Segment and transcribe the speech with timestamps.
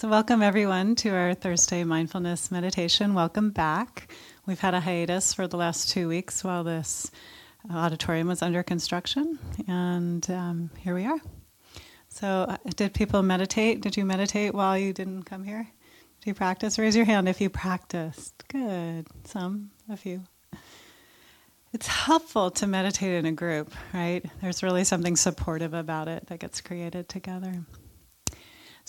[0.00, 3.12] So, welcome everyone to our Thursday mindfulness meditation.
[3.12, 4.10] Welcome back.
[4.46, 7.10] We've had a hiatus for the last two weeks while this
[7.70, 11.18] auditorium was under construction, and um, here we are.
[12.08, 13.82] So, uh, did people meditate?
[13.82, 15.68] Did you meditate while you didn't come here?
[16.20, 16.78] Did you practice?
[16.78, 18.42] Raise your hand if you practiced.
[18.48, 19.06] Good.
[19.24, 20.22] Some, a few.
[21.74, 24.24] It's helpful to meditate in a group, right?
[24.40, 27.66] There's really something supportive about it that gets created together.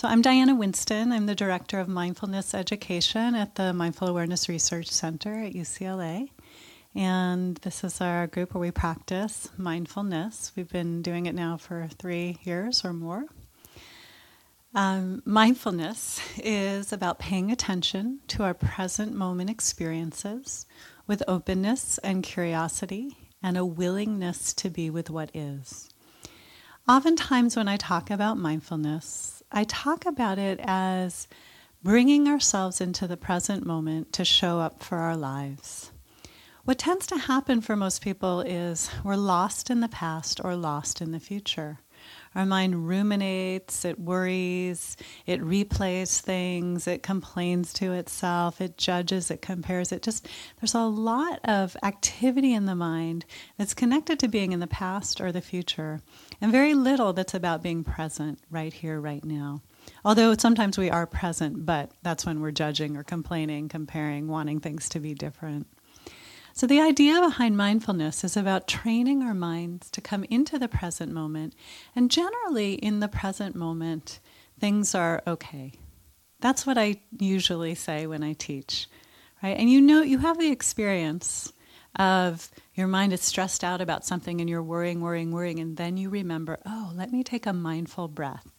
[0.02, 1.12] So, I'm Diana Winston.
[1.12, 6.32] I'm the Director of Mindfulness Education at the Mindful Awareness Research Center at UCLA.
[6.96, 10.54] And this is our group where we practice mindfulness.
[10.56, 13.26] We've been doing it now for three years or more.
[14.74, 20.66] Um, mindfulness is about paying attention to our present moment experiences
[21.06, 25.92] with openness and curiosity and a willingness to be with what is.
[26.90, 31.28] Oftentimes, when I talk about mindfulness, I talk about it as
[31.84, 35.92] bringing ourselves into the present moment to show up for our lives.
[36.64, 41.02] What tends to happen for most people is we're lost in the past or lost
[41.02, 41.80] in the future.
[42.34, 49.42] Our mind ruminates, it worries, it replays things, it complains to itself, it judges, it
[49.42, 49.92] compares.
[49.92, 53.26] It just, there's a lot of activity in the mind
[53.58, 56.00] that's connected to being in the past or the future,
[56.40, 59.62] and very little that's about being present right here, right now.
[60.06, 64.88] Although sometimes we are present, but that's when we're judging or complaining, comparing, wanting things
[64.90, 65.68] to be different.
[66.54, 71.12] So, the idea behind mindfulness is about training our minds to come into the present
[71.12, 71.56] moment.
[71.96, 74.20] And generally, in the present moment,
[74.60, 75.74] things are okay.
[76.42, 78.88] That's what I usually say when I teach,
[79.42, 79.58] right?
[79.58, 81.54] And you know, you have the experience
[81.98, 85.98] of your mind is stressed out about something and you're worrying, worrying, worrying, and then
[85.98, 88.52] you remember, oh, let me take a mindful breath.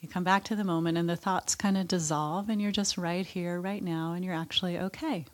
[0.00, 2.96] You come back to the moment and the thoughts kind of dissolve, and you're just
[2.96, 5.26] right here, right now, and you're actually okay.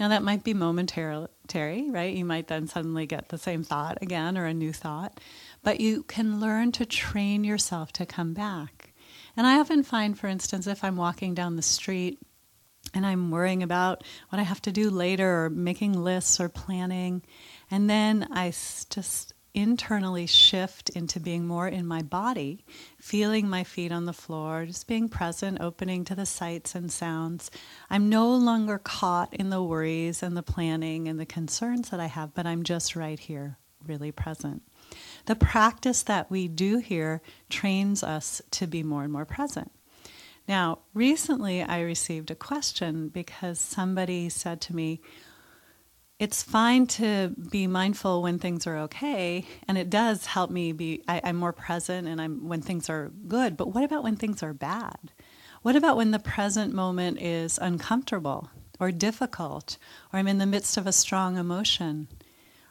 [0.00, 2.16] Now, that might be momentary, right?
[2.16, 5.20] You might then suddenly get the same thought again or a new thought,
[5.62, 8.94] but you can learn to train yourself to come back.
[9.36, 12.18] And I often find, for instance, if I'm walking down the street
[12.94, 17.22] and I'm worrying about what I have to do later or making lists or planning,
[17.70, 22.64] and then I just internally shift into being more in my body,
[23.00, 27.50] feeling my feet on the floor, just being present, opening to the sights and sounds.
[27.88, 32.06] I'm no longer caught in the worries and the planning and the concerns that I
[32.06, 33.56] have, but I'm just right here,
[33.86, 34.62] really present.
[35.26, 39.72] The practice that we do here trains us to be more and more present.
[40.46, 45.00] Now, recently I received a question because somebody said to me,
[46.20, 51.02] it's fine to be mindful when things are okay and it does help me be
[51.08, 54.42] I, am more present and i'm when things are good but what about when things
[54.42, 55.12] are bad
[55.62, 59.78] what about when the present moment is uncomfortable or difficult
[60.12, 62.06] or i'm in the midst of a strong emotion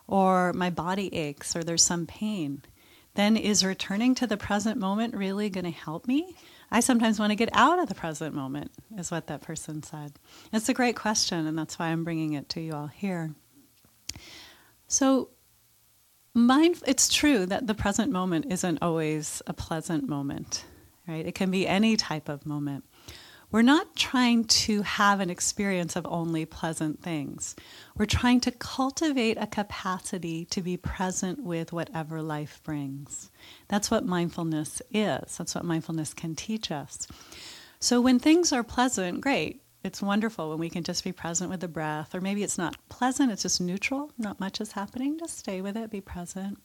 [0.07, 2.61] or my body aches or there's some pain
[3.15, 6.35] then is returning to the present moment really going to help me
[6.71, 10.13] I sometimes want to get out of the present moment, is what that person said.
[10.53, 13.33] It's a great question, and that's why I'm bringing it to you all here.
[14.89, 15.29] So,
[16.33, 20.65] mind, it's true that the present moment isn't always a pleasant moment,
[21.07, 21.25] right?
[21.25, 22.85] It can be any type of moment.
[23.51, 27.55] We're not trying to have an experience of only pleasant things.
[27.95, 33.29] We're trying to cultivate a capacity to be present with whatever life brings.
[33.67, 35.37] That's what mindfulness is.
[35.37, 37.07] That's what mindfulness can teach us.
[37.79, 39.61] So when things are pleasant, great.
[39.83, 42.75] It's wonderful when we can just be present with the breath, or maybe it's not
[42.89, 45.17] pleasant, it's just neutral, not much is happening.
[45.17, 46.59] Just stay with it, be present.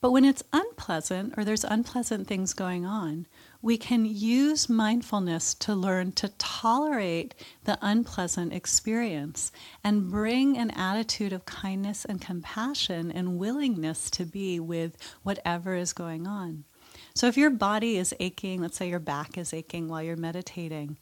[0.00, 3.26] But when it's unpleasant or there's unpleasant things going on,
[3.60, 7.34] we can use mindfulness to learn to tolerate
[7.64, 9.50] the unpleasant experience
[9.82, 15.92] and bring an attitude of kindness and compassion and willingness to be with whatever is
[15.92, 16.64] going on.
[17.14, 20.96] So, if your body is aching, let's say your back is aching while you're meditating,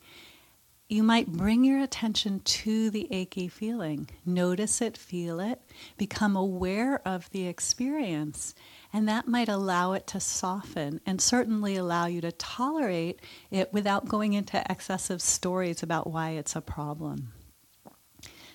[0.88, 4.08] you might bring your attention to the achy feeling.
[4.24, 5.60] Notice it, feel it,
[5.96, 8.54] become aware of the experience,
[8.92, 14.08] and that might allow it to soften and certainly allow you to tolerate it without
[14.08, 17.32] going into excessive stories about why it's a problem.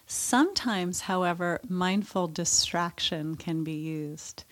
[0.07, 4.45] Sometimes, however, mindful distraction can be used.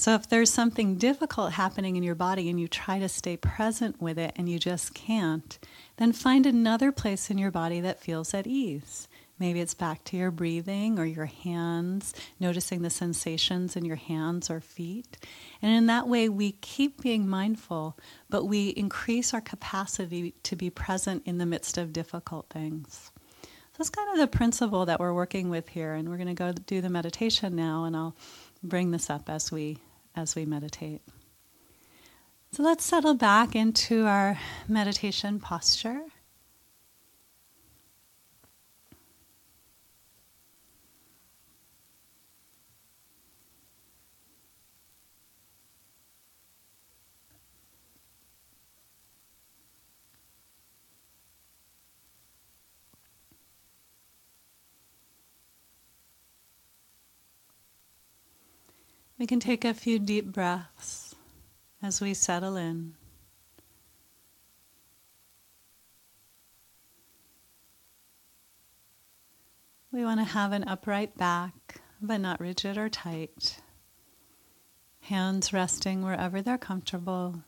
[0.00, 4.00] So, if there's something difficult happening in your body and you try to stay present
[4.00, 5.58] with it and you just can't,
[5.96, 9.08] then find another place in your body that feels at ease.
[9.40, 14.48] Maybe it's back to your breathing or your hands, noticing the sensations in your hands
[14.48, 15.18] or feet.
[15.60, 17.98] And in that way, we keep being mindful,
[18.30, 23.10] but we increase our capacity to be present in the midst of difficult things.
[23.42, 23.48] So
[23.78, 25.94] that's kind of the principle that we're working with here.
[25.94, 28.14] And we're going to go do the meditation now, and I'll
[28.62, 29.78] bring this up as we
[30.14, 31.02] as we meditate.
[32.52, 36.00] So let's settle back into our meditation posture.
[59.18, 61.16] We can take a few deep breaths
[61.82, 62.94] as we settle in.
[69.90, 73.60] We want to have an upright back, but not rigid or tight.
[75.00, 77.42] Hands resting wherever they're comfortable.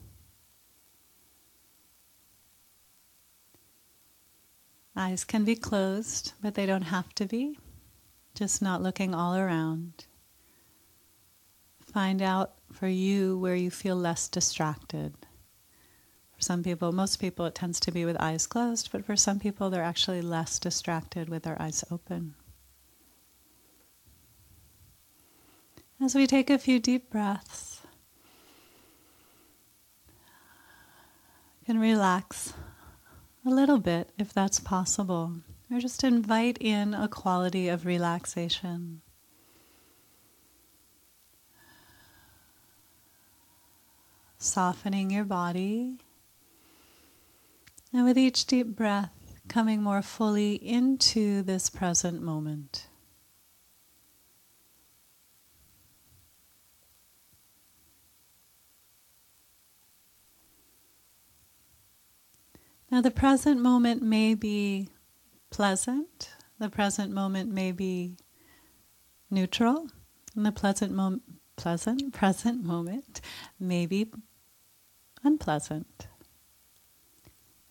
[4.96, 7.60] Eyes can be closed, but they don't have to be.
[8.34, 10.06] Just not looking all around.
[11.92, 15.14] Find out for you where you feel less distracted.
[16.36, 19.40] For some people, most people, it tends to be with eyes closed, but for some
[19.40, 22.34] people, they're actually less distracted with their eyes open.
[26.00, 27.80] As we take a few deep breaths,
[31.66, 32.54] can relax
[33.44, 35.34] a little bit if that's possible,
[35.70, 39.02] or just invite in a quality of relaxation.
[44.40, 45.98] Softening your body.
[47.92, 49.12] And with each deep breath,
[49.48, 52.86] coming more fully into this present moment.
[62.90, 64.88] Now, the present moment may be
[65.50, 68.16] pleasant, the present moment may be
[69.30, 69.88] neutral,
[70.34, 71.22] and the pleasant moment
[71.60, 73.20] pleasant present moment
[73.58, 74.10] may be
[75.24, 76.06] unpleasant.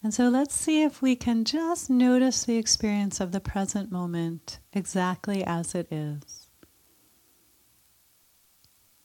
[0.02, 4.60] And so let's see if we can just notice the experience of the present moment
[4.72, 6.48] exactly as it is.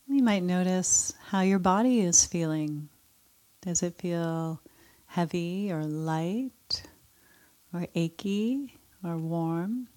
[0.06, 2.88] You might notice how your body is feeling.
[3.62, 4.60] Does it feel
[5.06, 6.84] heavy or light
[7.72, 9.88] or achy or warm?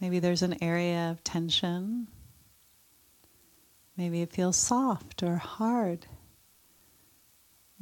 [0.00, 2.08] Maybe there's an area of tension.
[3.96, 6.06] Maybe it feels soft or hard.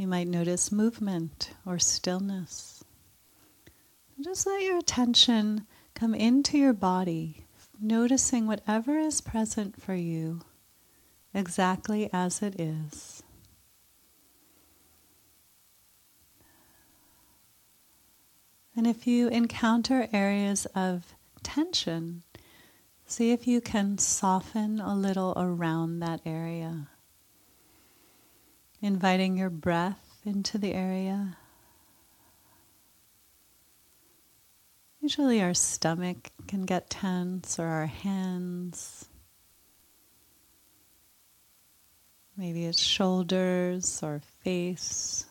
[0.02, 2.82] You might notice movement or stillness.
[4.20, 5.64] Just let your attention
[5.94, 7.46] come into your body,
[7.80, 10.40] noticing whatever is present for you
[11.32, 13.22] exactly as it is.
[18.74, 21.14] And if you encounter areas of
[21.44, 22.24] tension,
[23.06, 26.88] see if you can soften a little around that area
[28.82, 31.36] inviting your breath into the area.
[35.00, 39.08] Usually, our stomach can get tense, or our hands.
[42.36, 45.26] Maybe it's shoulders or face.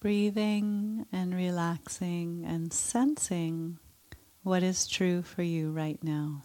[0.00, 3.78] Breathing and relaxing and sensing
[4.42, 6.42] what is true for you right now.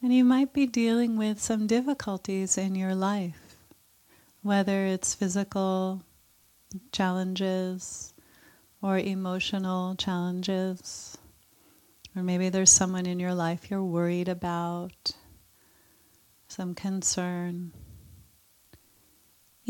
[0.00, 3.56] And you might be dealing with some difficulties in your life,
[4.42, 6.02] whether it's physical
[6.92, 8.14] challenges
[8.80, 11.18] or emotional challenges,
[12.14, 15.12] or maybe there's someone in your life you're worried about,
[16.46, 17.72] some concern.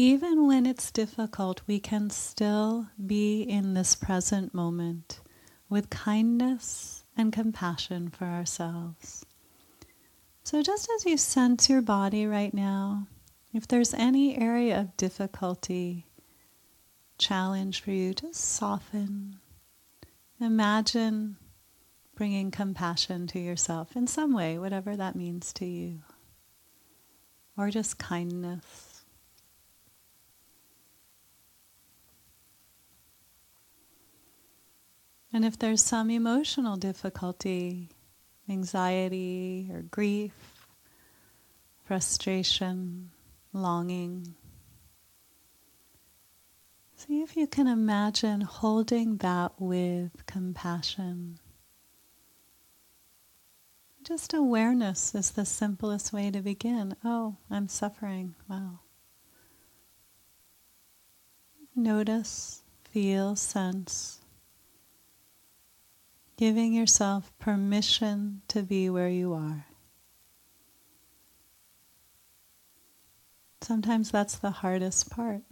[0.00, 5.18] Even when it's difficult, we can still be in this present moment
[5.68, 9.26] with kindness and compassion for ourselves.
[10.44, 13.08] So, just as you sense your body right now,
[13.52, 16.06] if there's any area of difficulty,
[17.18, 19.40] challenge for you, just soften.
[20.40, 21.38] Imagine
[22.14, 26.02] bringing compassion to yourself in some way, whatever that means to you,
[27.56, 28.87] or just kindness.
[35.38, 37.90] And if there's some emotional difficulty,
[38.48, 40.32] anxiety or grief,
[41.84, 43.12] frustration,
[43.52, 44.34] longing,
[46.96, 51.38] see if you can imagine holding that with compassion.
[54.02, 56.96] Just awareness is the simplest way to begin.
[57.04, 58.34] Oh, I'm suffering.
[58.50, 58.80] Wow.
[61.76, 64.17] Notice, feel, sense.
[66.38, 69.66] Giving yourself permission to be where you are.
[73.60, 75.42] Sometimes that's the hardest part.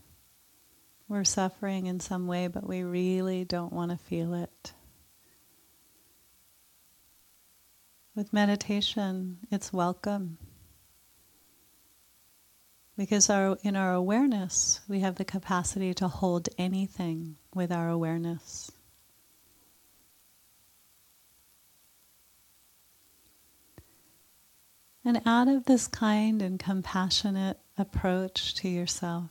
[1.08, 4.72] We're suffering in some way, but we really don't want to feel it.
[8.14, 10.38] With meditation, it's welcome.
[12.96, 18.70] Because our, in our awareness, we have the capacity to hold anything with our awareness.
[25.06, 29.30] And out of this kind and compassionate approach to yourself,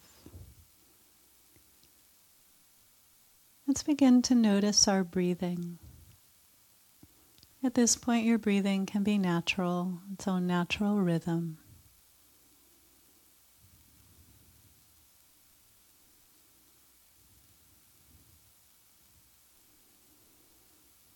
[3.67, 5.77] let's begin to notice our breathing.
[7.61, 11.57] At this point, your breathing can be natural, its own natural rhythm.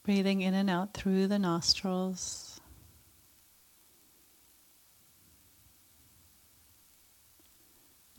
[0.04, 2.49] Breathing in and out through the nostrils.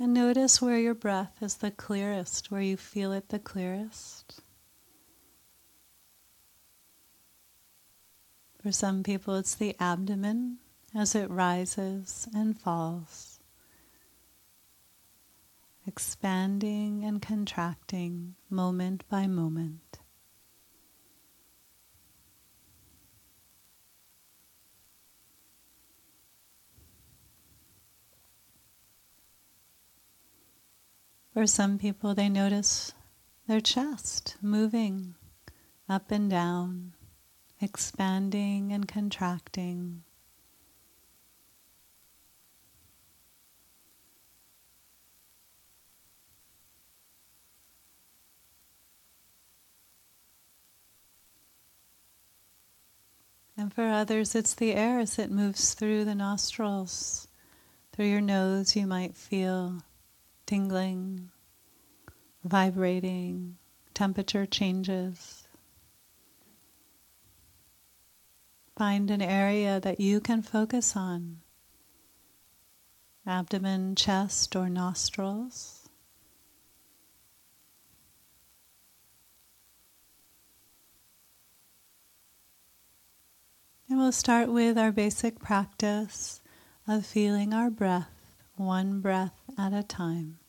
[0.00, 4.40] And notice where your breath is the clearest, where you feel it the clearest.
[8.62, 10.56] For some people, it's the abdomen
[10.94, 13.40] as it rises and falls,
[15.86, 19.98] expanding and contracting moment by moment.
[31.40, 32.92] For some people, they notice
[33.48, 35.14] their chest moving
[35.88, 36.92] up and down
[37.62, 40.02] expanding and contracting.
[53.56, 57.28] And for others, it's the air as it moves through the nostrils.
[57.94, 59.80] Through your nose, you might feel
[60.50, 61.30] tingling,
[62.42, 63.56] vibrating,
[63.94, 65.46] temperature changes.
[68.76, 71.36] Find an area that you can focus on
[73.24, 75.88] abdomen, chest, or nostrils.
[83.88, 86.40] And we'll start with our basic practice
[86.88, 88.10] of feeling our breath,
[88.56, 90.39] one breath at a time.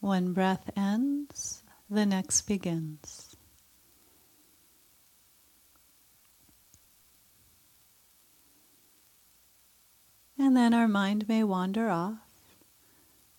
[0.00, 3.36] One breath ends, the next begins.
[10.38, 12.16] And then our mind may wander off.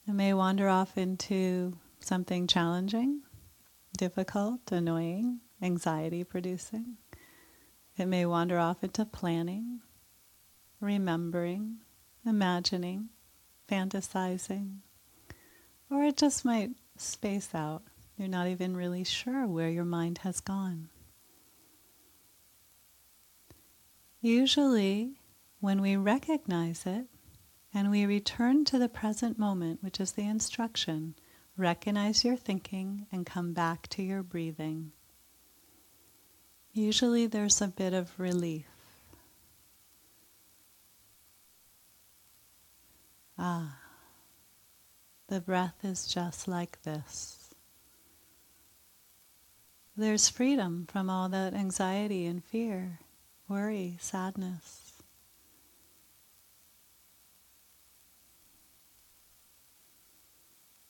[0.08, 3.24] It may wander off into something challenging,
[3.98, 6.98] difficult, annoying, anxiety producing.
[7.98, 9.80] It may wander off into planning,
[10.80, 11.78] remembering,
[12.24, 13.10] imagining,
[13.68, 14.82] fantasizing,
[15.92, 17.84] or it just might space out.
[18.18, 20.90] You're not even really sure where your mind has gone.
[24.22, 25.20] Usually,
[25.60, 27.08] when we recognize it
[27.74, 31.16] and we return to the present moment, which is the instruction,
[31.58, 34.92] recognize your thinking and come back to your breathing.
[36.74, 38.66] Usually, there's a bit of relief.
[43.38, 43.81] Ah.
[45.32, 47.54] The breath is just like this.
[49.96, 53.00] There's freedom from all that anxiety and fear,
[53.48, 55.02] worry, sadness.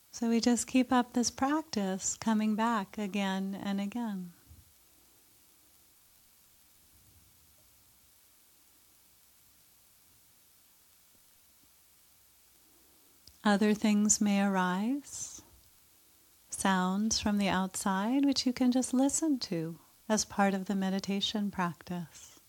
[0.10, 4.32] So we just keep up this practice, coming back again and again.
[13.44, 15.42] Other things may arise,
[16.52, 21.50] sounds from the outside, which you can just listen to as part of the meditation
[21.50, 22.40] practice.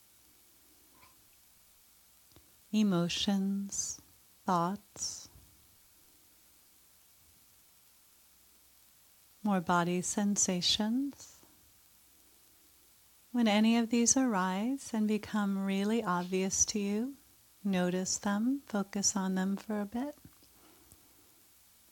[2.73, 4.03] Emotions,
[4.45, 5.31] thoughts,
[9.43, 11.37] more body sensations.
[13.33, 17.15] When any of these arise and become really obvious to you,
[17.65, 20.15] notice them, focus on them for a bit,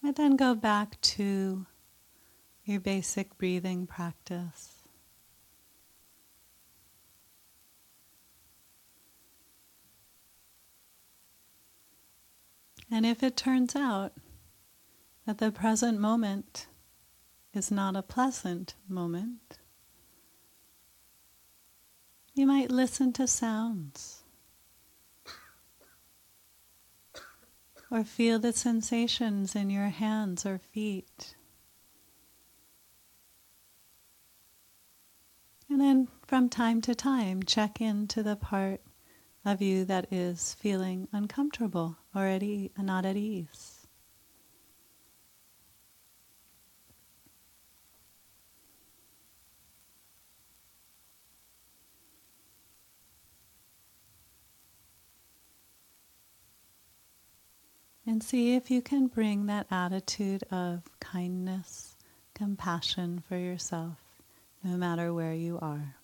[0.02, 1.66] and then go back to
[2.64, 4.76] your basic breathing practice.
[12.90, 14.14] And if it turns out
[15.26, 16.66] that the present moment
[17.54, 19.58] is not a pleasant moment,
[22.34, 24.19] you might listen to sounds
[27.90, 31.34] or feel the sensations in your hands or feet.
[35.68, 38.80] And then from time to time, check into the part
[39.44, 43.79] of you that is feeling uncomfortable or at e- not at ease.
[58.20, 61.96] And see if you can bring that attitude of kindness,
[62.34, 63.96] compassion for yourself,
[64.62, 65.94] no matter where you are.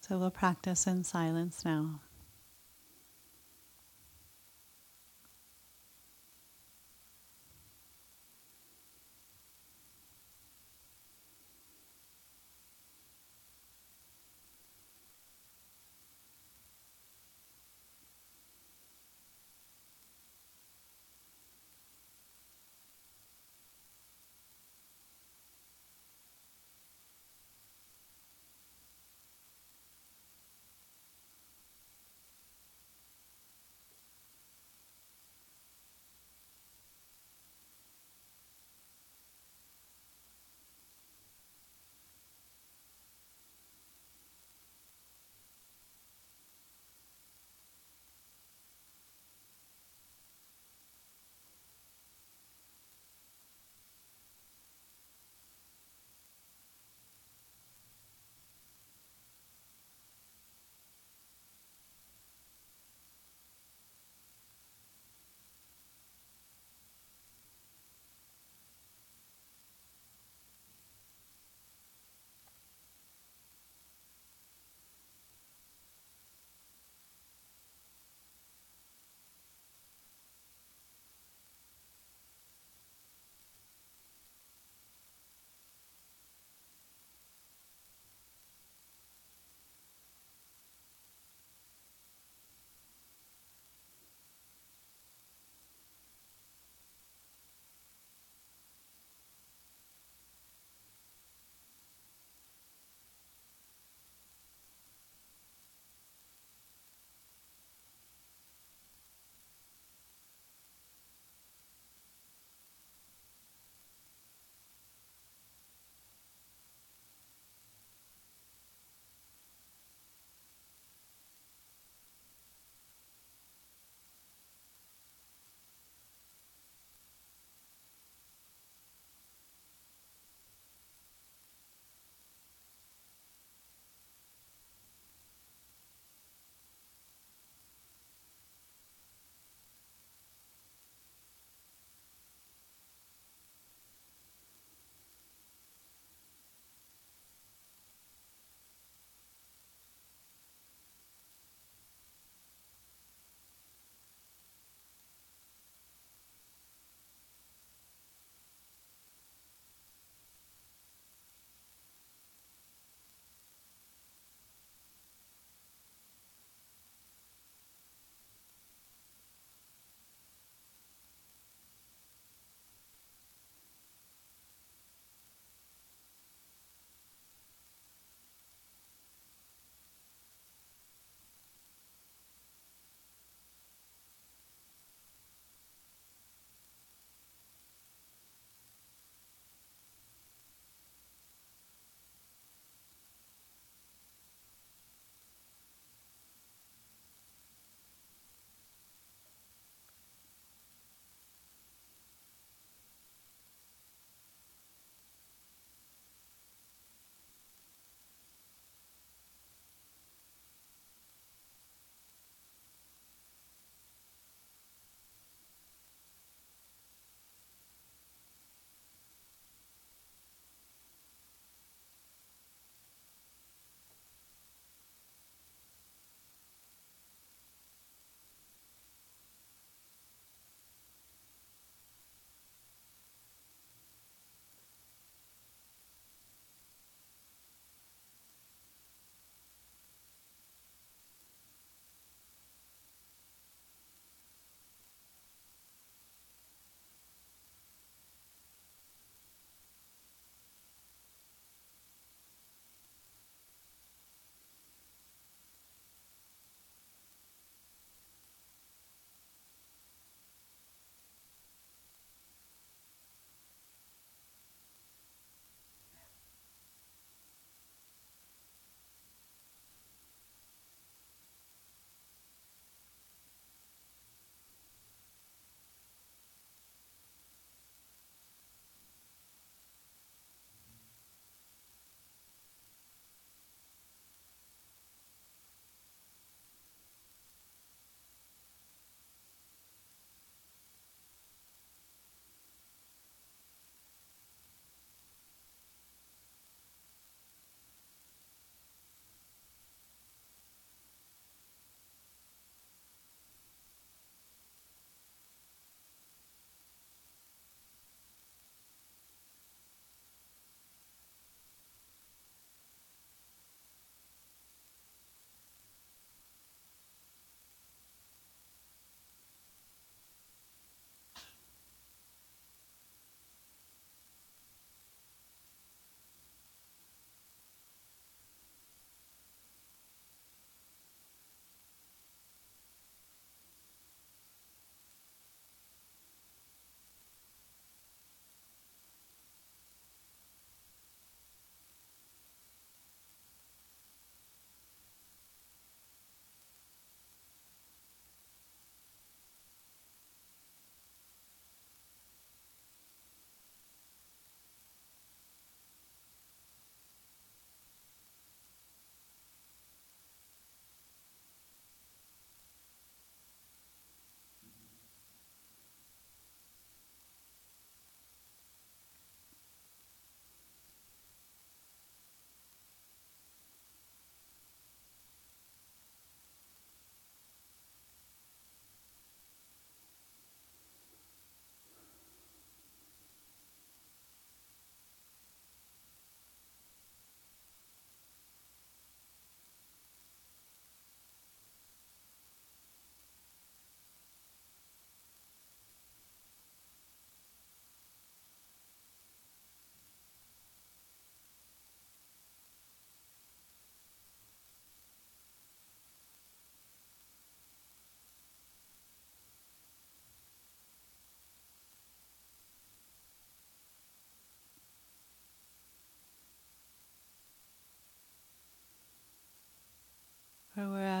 [0.00, 2.00] So we'll practice in silence now.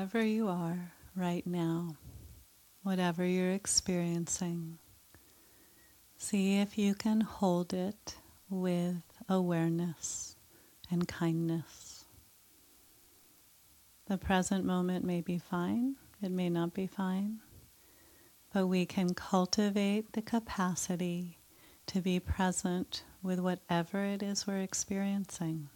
[0.04, 1.96] Wherever you are right now,
[2.82, 4.76] whatever you're experiencing.
[6.18, 8.16] See if you can hold it
[8.50, 10.36] with awareness
[10.90, 12.04] and kindness.
[14.06, 17.38] The present moment may be fine, it may not be fine,
[18.52, 21.38] but we can cultivate the capacity
[21.86, 25.70] to be present with whatever it is we're experiencing.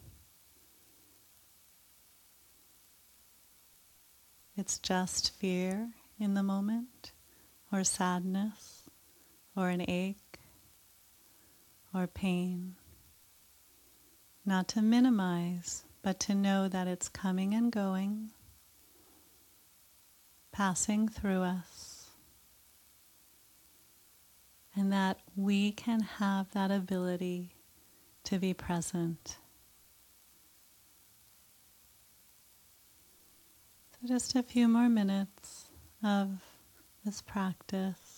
[4.59, 7.13] It's just fear in the moment,
[7.71, 8.89] or sadness,
[9.55, 10.37] or an ache,
[11.93, 12.75] or pain.
[14.45, 18.31] Not to minimize, but to know that it's coming and going,
[20.51, 22.09] passing through us,
[24.75, 27.55] and that we can have that ability
[28.25, 29.37] to be present.
[34.01, 35.69] So, just a few more minutes
[36.03, 36.29] of
[37.03, 38.08] this practice.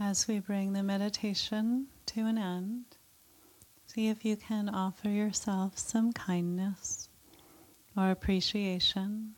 [0.00, 2.84] As we bring the meditation to an end,
[3.86, 7.08] see if you can offer yourself some kindness
[7.96, 9.34] or appreciation.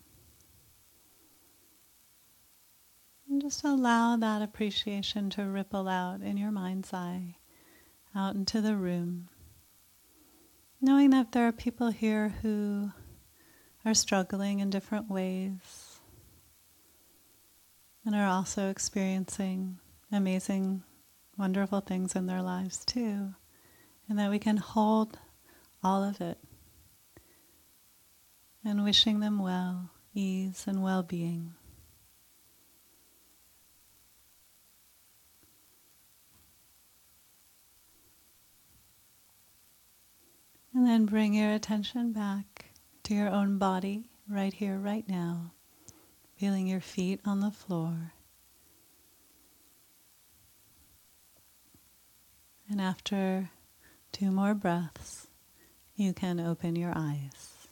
[3.27, 7.37] And just allow that appreciation to ripple out in your mind's eye,
[8.15, 9.31] out into the room.
[10.79, 12.91] Knowing that there are people here who
[13.87, 16.01] are struggling in different ways
[18.05, 19.79] and are also experiencing
[20.13, 20.83] amazing,
[21.37, 23.35] wonderful things in their lives too,
[24.09, 25.19] and that we can hold
[25.83, 26.39] all of it
[28.65, 31.55] and wishing them well, ease, and well being.
[40.75, 42.67] And then bring your attention back
[43.05, 45.53] to your own body right here, right now,
[46.37, 48.13] feeling your feet on the floor.
[52.71, 53.51] And after
[54.13, 55.27] two more breaths,
[55.97, 57.67] you can open your eyes.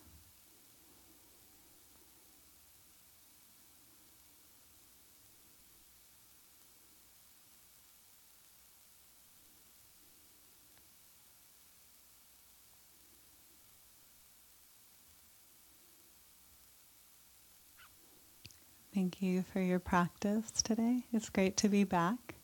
[18.93, 21.05] Thank you for your practice today.
[21.13, 22.35] It's great to be back.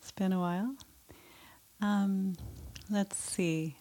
[0.00, 0.74] It's been a while.
[1.80, 2.36] Um,
[2.90, 3.76] let's see.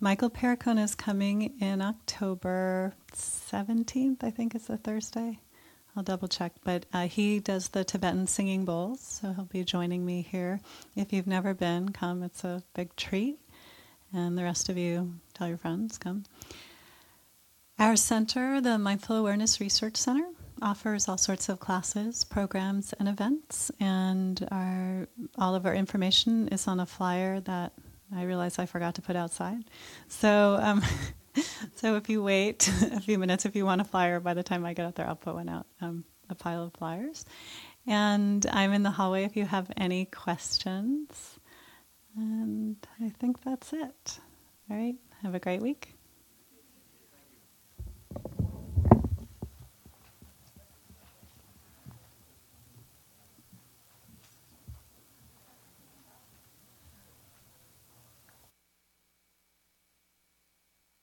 [0.00, 5.40] Michael Perricone is coming in October 17th, I think it's a Thursday.
[5.96, 6.52] I'll double check.
[6.64, 10.60] But uh, he does the Tibetan singing bowls, so he'll be joining me here.
[10.96, 12.22] If you've never been, come.
[12.22, 13.38] It's a big treat.
[14.12, 16.24] And the rest of you, tell your friends, come.
[17.78, 20.28] Our center, the Mindful Awareness Research Center,
[20.62, 26.66] offers all sorts of classes, programs, and events, and our all of our information is
[26.68, 27.72] on a flyer that
[28.14, 29.64] I realize I forgot to put outside.
[30.08, 30.82] So, um,
[31.76, 34.64] so if you wait a few minutes, if you want a flyer, by the time
[34.64, 37.24] I get out there, I'll put one out, um, a pile of flyers.
[37.86, 41.38] And I'm in the hallway if you have any questions.
[42.16, 44.18] And I think that's it.
[44.70, 44.94] All right.
[45.22, 45.93] Have a great week.